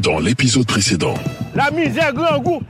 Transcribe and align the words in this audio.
Dans 0.00 0.18
l'épisode 0.18 0.66
précédent. 0.66 1.14
La 1.54 1.70
misère 1.70 2.12
grand 2.12 2.40
goût. 2.40 2.60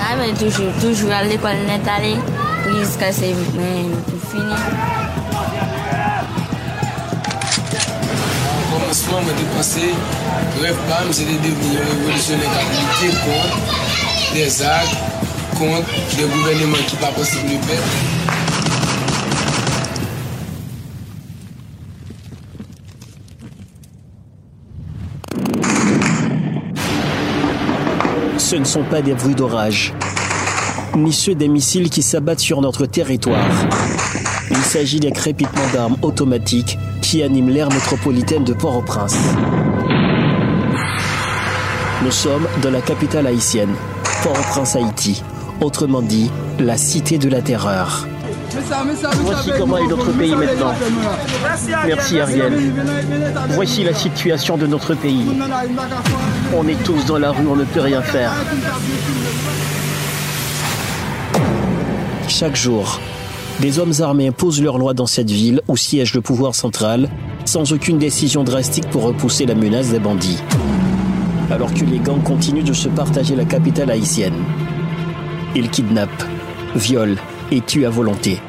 Ah, 0.00 0.16
mais 0.18 0.34
toujours, 0.34 0.72
toujours 0.80 1.12
à 1.12 1.22
l'école 1.22 1.54
net 1.68 1.86
aller 1.86 2.16
jusqu'à 2.80 3.12
c'est 3.12 3.32
fini. 3.32 4.56
Commencement, 8.72 9.22
m'a 9.22 9.32
dépassé. 9.34 9.94
Bref, 10.58 10.76
bam, 10.88 11.12
c'est 11.12 11.26
de 11.26 11.38
devenir 11.38 11.80
révolutionnaire 11.80 12.50
qui 12.98 13.06
contre 13.06 14.34
des 14.34 14.62
actes, 14.62 14.96
contre 15.56 16.16
des 16.16 16.24
gouvernements 16.24 16.84
qui 16.88 16.96
pas 16.96 17.12
possible 17.12 17.44
de 17.48 17.64
faire. 17.66 18.39
Ce 28.50 28.56
ne 28.56 28.64
sont 28.64 28.82
pas 28.82 29.00
des 29.00 29.14
bruits 29.14 29.36
d'orage, 29.36 29.94
ni 30.96 31.12
ceux 31.12 31.36
des 31.36 31.46
missiles 31.46 31.88
qui 31.88 32.02
s'abattent 32.02 32.40
sur 32.40 32.60
notre 32.60 32.84
territoire. 32.84 33.48
Il 34.50 34.56
s'agit 34.56 34.98
des 34.98 35.12
crépitements 35.12 35.68
d'armes 35.72 35.96
automatiques 36.02 36.76
qui 37.00 37.22
animent 37.22 37.50
l'aire 37.50 37.70
métropolitaine 37.70 38.42
de 38.42 38.52
Port-au-Prince. 38.52 39.16
Nous 42.02 42.10
sommes 42.10 42.48
dans 42.60 42.72
la 42.72 42.80
capitale 42.80 43.28
haïtienne, 43.28 43.72
Port-au-Prince, 44.24 44.74
Haïti, 44.74 45.22
autrement 45.60 46.02
dit, 46.02 46.28
la 46.58 46.76
cité 46.76 47.18
de 47.18 47.28
la 47.28 47.42
terreur. 47.42 48.08
Voici 49.22 49.50
comment 49.58 49.78
est 49.78 49.86
notre 49.86 50.12
pays 50.12 50.34
maintenant. 50.34 50.74
Merci 51.86 52.20
Ariel. 52.20 52.72
Voici 53.50 53.84
la 53.84 53.94
situation 53.94 54.56
de 54.56 54.66
notre 54.66 54.94
pays. 54.94 55.26
On 56.56 56.66
est 56.66 56.82
tous 56.82 57.04
dans 57.06 57.18
la 57.18 57.30
rue, 57.30 57.46
on 57.46 57.56
ne 57.56 57.64
peut 57.64 57.80
rien 57.80 58.02
faire. 58.02 58.32
Chaque 62.28 62.56
jour, 62.56 63.00
des 63.60 63.78
hommes 63.78 63.92
armés 64.00 64.28
imposent 64.28 64.62
leurs 64.62 64.78
lois 64.78 64.94
dans 64.94 65.06
cette 65.06 65.30
ville 65.30 65.60
où 65.68 65.76
siège 65.76 66.14
le 66.14 66.20
pouvoir 66.20 66.54
central, 66.54 67.08
sans 67.44 67.72
aucune 67.72 67.98
décision 67.98 68.44
drastique 68.44 68.88
pour 68.90 69.02
repousser 69.02 69.46
la 69.46 69.54
menace 69.54 69.90
des 69.90 69.98
bandits. 69.98 70.42
Alors 71.50 71.72
que 71.74 71.84
les 71.84 71.98
gangs 71.98 72.22
continuent 72.22 72.64
de 72.64 72.72
se 72.72 72.88
partager 72.88 73.36
la 73.36 73.44
capitale 73.44 73.90
haïtienne. 73.90 74.34
Ils 75.54 75.68
kidnappent, 75.68 76.24
violent 76.76 77.16
et 77.50 77.60
tuent 77.60 77.86
à 77.86 77.90
volonté. 77.90 78.40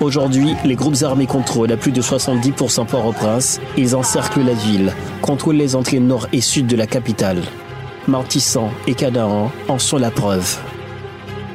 Aujourd'hui, 0.00 0.54
les 0.64 0.76
groupes 0.76 1.02
armés 1.02 1.26
contrôlent 1.26 1.72
à 1.72 1.76
plus 1.76 1.92
de 1.92 2.00
70% 2.00 2.86
Port-au-Prince. 2.86 3.60
Ils 3.76 3.94
encerclent 3.94 4.44
la 4.44 4.54
ville, 4.54 4.92
contrôlent 5.20 5.56
les 5.56 5.76
entrées 5.76 6.00
nord 6.00 6.26
et 6.32 6.40
sud 6.40 6.66
de 6.66 6.76
la 6.76 6.86
capitale. 6.86 7.42
Martissan 8.08 8.70
et 8.86 8.94
Canaan 8.94 9.50
en 9.68 9.78
sont 9.78 9.98
la 9.98 10.10
preuve. 10.10 10.58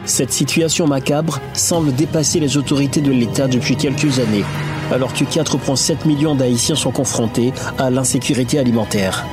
Cette 0.05 0.31
situation 0.31 0.85
macabre 0.85 1.39
semble 1.53 1.93
dépasser 1.93 2.39
les 2.39 2.57
autorités 2.57 3.01
de 3.01 3.11
l'État 3.11 3.47
depuis 3.47 3.75
quelques 3.75 4.19
années, 4.19 4.45
alors 4.91 5.13
que 5.13 5.23
4,7 5.23 6.07
millions 6.07 6.35
d'Haïtiens 6.35 6.75
sont 6.75 6.91
confrontés 6.91 7.51
à 7.79 7.89
l'insécurité 7.89 8.59
alimentaire. 8.59 9.25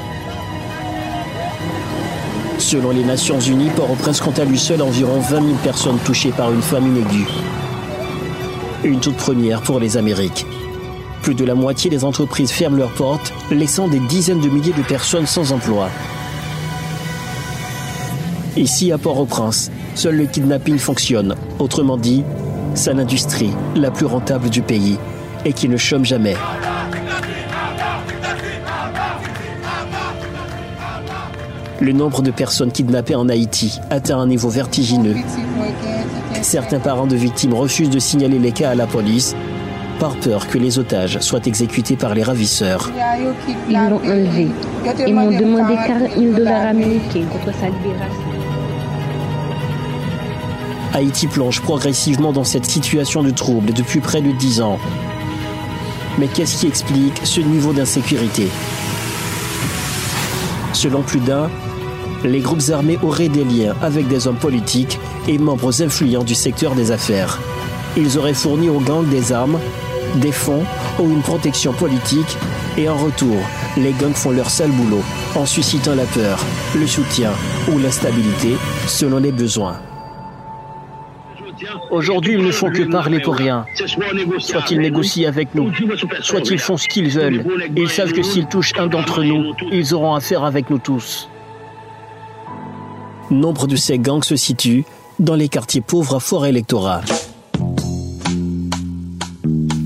Selon 2.62 2.90
les 2.92 3.04
Nations 3.04 3.40
Unies, 3.40 3.70
Port-au-Prince 3.76 4.20
compte 4.20 4.38
à 4.38 4.44
lui 4.44 4.58
seul 4.58 4.80
environ 4.80 5.18
20 5.18 5.28
000 5.28 5.54
personnes 5.62 5.98
touchées 6.06 6.30
par 6.30 6.50
une 6.52 6.62
famine 6.62 6.96
aiguë. 6.96 7.26
Une 8.84 9.00
toute 9.00 9.16
première 9.16 9.60
pour 9.60 9.78
les 9.80 9.96
Amériques. 9.96 10.46
Plus 11.22 11.34
de 11.34 11.44
la 11.44 11.54
moitié 11.54 11.90
des 11.90 12.04
entreprises 12.04 12.52
ferment 12.52 12.76
leurs 12.78 12.94
portes, 12.94 13.34
laissant 13.50 13.88
des 13.88 13.98
dizaines 13.98 14.40
de 14.40 14.48
milliers 14.48 14.72
de 14.72 14.82
personnes 14.82 15.26
sans 15.26 15.52
emploi. 15.52 15.90
Ici, 18.56 18.92
à 18.92 18.96
Port-au-Prince, 18.96 19.70
seul 19.96 20.16
le 20.16 20.26
kidnapping 20.26 20.78
fonctionne. 20.78 21.34
Autrement 21.58 21.96
dit, 21.96 22.22
c'est 22.74 22.94
l'industrie 22.94 23.50
la 23.74 23.90
plus 23.90 24.06
rentable 24.06 24.48
du 24.48 24.62
pays 24.62 24.98
et 25.44 25.52
qui 25.52 25.68
ne 25.68 25.76
chôme 25.76 26.04
jamais. 26.04 26.36
Le 31.82 31.90
nombre 31.90 32.22
de 32.22 32.30
personnes 32.30 32.70
kidnappées 32.70 33.16
en 33.16 33.28
Haïti 33.28 33.80
atteint 33.90 34.16
un 34.16 34.28
niveau 34.28 34.48
vertigineux. 34.48 35.16
Certains 36.40 36.78
parents 36.78 37.08
de 37.08 37.16
victimes 37.16 37.54
refusent 37.54 37.90
de 37.90 37.98
signaler 37.98 38.38
les 38.38 38.52
cas 38.52 38.70
à 38.70 38.76
la 38.76 38.86
police 38.86 39.34
par 39.98 40.14
peur 40.14 40.46
que 40.46 40.58
les 40.58 40.78
otages 40.78 41.18
soient 41.18 41.44
exécutés 41.44 41.96
par 41.96 42.14
les 42.14 42.22
ravisseurs. 42.22 42.88
Ils 43.68 43.74
l'ont 43.74 43.96
enlevé. 43.96 44.46
Ils 45.08 45.12
m'ont 45.12 45.36
demandé 45.36 45.74
40 45.74 46.18
000 46.18 46.36
dollars 46.36 46.68
américains 46.68 47.24
contre 47.32 47.52
sa 47.58 47.66
libération. 47.66 48.30
Haïti 50.94 51.26
plonge 51.26 51.62
progressivement 51.62 52.30
dans 52.30 52.44
cette 52.44 52.66
situation 52.66 53.24
de 53.24 53.32
trouble 53.32 53.72
depuis 53.72 53.98
près 53.98 54.22
de 54.22 54.30
10 54.30 54.60
ans. 54.60 54.78
Mais 56.20 56.28
qu'est-ce 56.28 56.60
qui 56.60 56.68
explique 56.68 57.20
ce 57.24 57.40
niveau 57.40 57.72
d'insécurité? 57.72 58.46
Selon 60.74 61.02
plus 61.02 61.20
d'un, 61.20 61.50
les 62.24 62.40
groupes 62.40 62.70
armés 62.72 62.98
auraient 63.02 63.28
des 63.28 63.44
liens 63.44 63.74
avec 63.82 64.08
des 64.08 64.26
hommes 64.26 64.36
politiques 64.36 64.98
et 65.28 65.38
membres 65.38 65.82
influents 65.82 66.24
du 66.24 66.34
secteur 66.34 66.74
des 66.74 66.90
affaires. 66.90 67.38
Ils 67.96 68.18
auraient 68.18 68.34
fourni 68.34 68.68
aux 68.68 68.80
gangs 68.80 69.08
des 69.08 69.32
armes, 69.32 69.58
des 70.16 70.32
fonds 70.32 70.64
ou 70.98 71.04
une 71.04 71.22
protection 71.22 71.72
politique 71.72 72.36
et 72.78 72.88
en 72.88 72.96
retour, 72.96 73.36
les 73.76 73.92
gangs 73.92 74.14
font 74.14 74.30
leur 74.30 74.48
sale 74.48 74.70
boulot 74.70 75.02
en 75.34 75.46
suscitant 75.46 75.94
la 75.94 76.04
peur, 76.04 76.38
le 76.74 76.86
soutien 76.86 77.32
ou 77.70 77.78
l'instabilité 77.78 78.56
selon 78.86 79.18
les 79.18 79.32
besoins. 79.32 79.76
Aujourd'hui, 81.90 82.34
ils 82.34 82.42
ne 82.42 82.50
font 82.50 82.70
que 82.70 82.82
parler 82.90 83.20
pour 83.20 83.36
rien. 83.36 83.66
Soit 84.38 84.70
ils 84.70 84.80
négocient 84.80 85.28
avec 85.28 85.54
nous, 85.54 85.70
soit 86.20 86.50
ils 86.50 86.58
font 86.58 86.76
ce 86.76 86.88
qu'ils 86.88 87.10
veulent. 87.10 87.44
ils 87.76 87.88
savent 87.88 88.12
que 88.12 88.22
s'ils 88.22 88.46
touchent 88.46 88.72
un 88.78 88.86
d'entre 88.86 89.22
nous, 89.22 89.52
ils 89.70 89.94
auront 89.94 90.14
affaire 90.14 90.44
avec 90.44 90.70
nous 90.70 90.78
tous. 90.78 91.28
Nombre 93.32 93.66
de 93.66 93.76
ces 93.76 93.98
gangs 93.98 94.22
se 94.22 94.36
situent 94.36 94.84
dans 95.18 95.34
les 95.34 95.48
quartiers 95.48 95.80
pauvres 95.80 96.16
à 96.16 96.20
fort 96.20 96.44
électorat. 96.44 97.00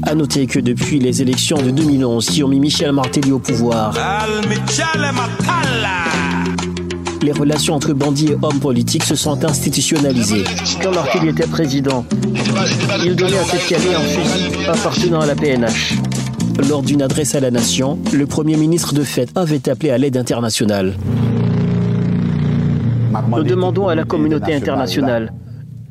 À 0.02 0.16
noter 0.16 0.48
que 0.48 0.58
depuis 0.58 0.98
les 0.98 1.22
élections 1.22 1.56
de 1.56 1.70
2011 1.70 2.26
qui 2.26 2.42
ont 2.42 2.48
mis 2.48 2.58
Michel 2.58 2.90
Martelly 2.90 3.30
au 3.30 3.38
pouvoir, 3.38 3.94
les 7.22 7.30
relations 7.30 7.74
entre 7.74 7.92
bandits 7.92 8.32
et 8.32 8.36
hommes 8.42 8.58
politiques 8.58 9.04
se 9.04 9.14
sont 9.14 9.44
institutionnalisées. 9.44 10.42
Quand 10.82 10.92
Martelly 10.92 11.28
était 11.28 11.46
président, 11.46 12.04
il 13.04 13.14
donnait 13.14 13.38
à 13.38 13.44
cette 13.44 13.72
année 13.72 13.94
un 13.94 14.00
fusil 14.00 14.68
appartenant 14.68 15.20
à 15.20 15.26
la 15.26 15.36
PNH. 15.36 15.94
Lors 16.68 16.82
d'une 16.82 17.02
adresse 17.02 17.36
à 17.36 17.40
la 17.40 17.52
nation, 17.52 17.96
le 18.12 18.26
Premier 18.26 18.56
ministre 18.56 18.92
de 18.92 19.04
fait 19.04 19.30
avait 19.36 19.68
appelé 19.68 19.90
à 19.90 19.98
l'aide 19.98 20.16
internationale. 20.16 20.96
Nous 23.28 23.42
demandons 23.42 23.88
à 23.88 23.94
la 23.94 24.04
communauté 24.04 24.54
internationale, 24.54 25.32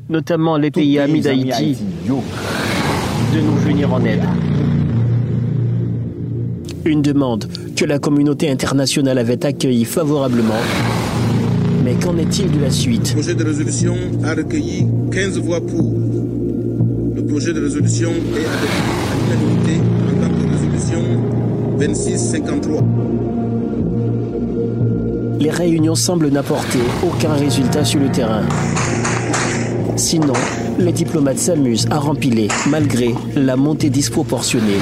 notamment 0.09 0.57
les 0.57 0.71
pays 0.71 0.99
amis 0.99 1.21
d'Haïti, 1.21 1.77
de 2.07 3.39
nous 3.41 3.55
venir 3.57 3.93
en 3.93 4.03
aide. 4.05 4.23
Une 6.85 7.01
demande 7.01 7.47
que 7.75 7.85
la 7.85 7.99
communauté 7.99 8.49
internationale 8.49 9.17
avait 9.17 9.45
accueillie 9.45 9.85
favorablement. 9.85 10.53
Mais 11.83 11.95
qu'en 11.95 12.17
est-il 12.17 12.51
de 12.51 12.61
la 12.61 12.71
suite? 12.71 13.09
Le 13.09 13.21
projet 13.21 13.35
de 13.35 13.43
résolution 13.43 13.95
a 14.23 14.33
recueilli 14.33 14.87
15 15.11 15.39
voix 15.39 15.61
pour. 15.61 15.93
Le 17.15 17.25
projet 17.25 17.53
de 17.53 17.61
résolution 17.61 18.09
est 18.09 18.45
adopté 18.45 18.67
à 19.11 19.15
l'unanimité 19.35 19.81
en 20.07 20.21
tant 20.21 20.29
que 20.29 20.43
résolution 20.51 21.01
2653 21.79 22.81
les 25.45 25.51
réunions 25.51 25.93
semblent 25.93 26.29
n'apporter 26.29 26.79
aucun 27.07 27.33
résultat 27.33 27.85
sur 27.85 27.99
le 27.99 28.09
terrain. 28.09 28.41
Sinon, 29.95 30.33
les 30.79 30.91
diplomates 30.91 31.37
s'amusent 31.37 31.85
à 31.91 31.99
rempiler 31.99 32.47
malgré 32.67 33.13
la 33.35 33.55
montée 33.55 33.91
disproportionnée 33.91 34.79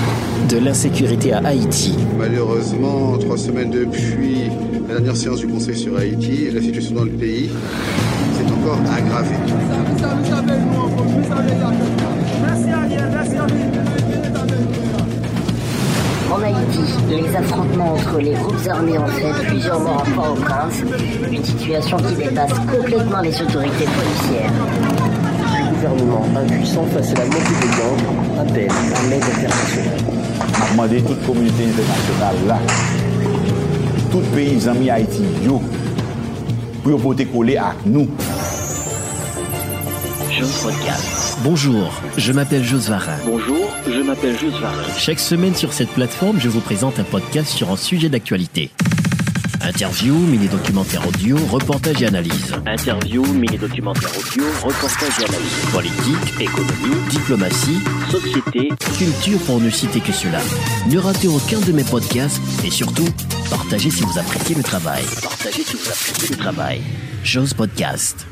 de 0.50 0.60
l'insécurité 0.60 1.34
à 1.34 1.40
Haïti. 1.40 1.98
Malheureusement, 2.18 3.18
trois 3.18 3.38
semaines 3.38 3.72
depuis 3.72 4.52
la 4.88 4.96
dernière 4.96 5.18
séance 5.18 5.40
du 5.40 5.48
Conseil 5.48 5.76
sur 5.76 5.98
Haïti, 5.98 6.50
la 6.50 6.62
situation 6.62 6.96
dans 6.96 7.04
le 7.04 7.12
pays 7.12 7.50
s'est 8.38 8.54
encore 8.54 8.80
aggravée. 8.90 9.93
Les 18.18 18.34
groupes 18.34 18.68
armés 18.70 18.98
ont 18.98 19.08
fait 19.08 19.46
plusieurs 19.48 19.80
morts 19.80 20.04
à 20.06 20.12
Port-au-Prince, 20.16 20.82
une 21.32 21.44
situation 21.44 21.98
qui 21.98 22.16
dépasse 22.16 22.54
complètement 22.72 23.22
les 23.22 23.42
autorités 23.42 23.86
policières. 23.86 24.52
Le 25.60 25.76
gouvernement 25.76 26.26
impuissant 26.36 26.86
face 26.94 27.12
à 27.12 27.16
la 27.16 27.26
montée 27.26 27.58
des 27.62 27.68
gangs 27.68 28.40
appelle 28.40 28.70
à 28.72 29.10
l'aide 29.10 29.24
internationale. 29.24 30.00
a 30.62 30.72
demandé 30.72 31.02
toute 31.02 31.26
communauté 31.26 31.64
internationale 31.66 32.36
là, 32.48 32.60
tout 34.12 34.22
pays 34.36 34.68
amis 34.68 34.90
Haïti, 34.90 35.24
yo, 35.46 35.62
pour 36.84 36.98
voter 36.98 37.26
collé 37.26 37.58
à 37.58 37.74
nous. 37.86 38.08
Bonjour, 41.44 42.02
je 42.18 42.32
m'appelle 42.32 42.64
Jos 42.64 42.90
Varin. 42.90 43.18
Bonjour, 43.24 43.70
je 43.86 44.02
m'appelle 44.02 44.36
Jos 44.40 44.50
Varin. 44.60 44.84
Chaque 44.98 45.20
semaine 45.20 45.54
sur 45.54 45.74
cette 45.74 45.90
plateforme, 45.90 46.40
je 46.40 46.50
vous 46.50 46.60
présente 46.60 46.98
un 46.98 47.04
podcast 47.04 47.50
sur 47.50 47.70
un 47.70 47.78
sujet 47.78 48.10
d'actualité. 48.10 48.72
Interview, 49.62 50.16
mini-documentaire 50.16 51.08
audio, 51.08 51.38
reportage 51.52 52.02
et 52.02 52.08
analyse. 52.08 52.52
Interview, 52.66 53.24
mini-documentaire 53.26 54.10
audio, 54.10 54.44
reportage 54.64 55.20
et 55.20 55.26
analyse. 55.26 55.66
Politique, 55.72 56.42
économie, 56.42 57.10
diplomatie, 57.12 57.80
société, 58.10 58.70
culture 58.98 59.40
pour 59.46 59.62
ne 59.62 59.70
citer 59.70 60.00
que 60.00 60.12
cela. 60.14 60.40
Ne 60.90 60.98
ratez 60.98 61.28
aucun 61.28 61.60
de 61.60 61.72
mes 61.72 61.84
podcasts 61.84 62.42
et 62.66 62.72
surtout, 62.72 63.08
partagez 63.52 63.92
si 63.92 64.02
vous 64.04 64.18
appréciez 64.18 64.56
le 64.56 64.64
travail. 64.64 65.04
Partagez 65.22 65.64
si 65.64 65.76
vous 65.76 65.90
appréciez 65.90 66.30
le 66.30 66.38
travail. 66.38 66.82
Chose 67.24 67.54
Podcast. 67.54 68.26